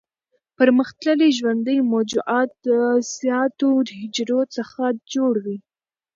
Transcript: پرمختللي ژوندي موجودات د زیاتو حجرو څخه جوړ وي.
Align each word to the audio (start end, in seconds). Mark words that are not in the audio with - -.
پرمختللي 0.57 1.29
ژوندي 1.37 1.77
موجودات 1.93 2.49
د 2.67 2.67
زیاتو 3.17 3.69
حجرو 3.97 4.41
څخه 4.55 4.83
جوړ 5.13 5.33
وي. 5.45 5.57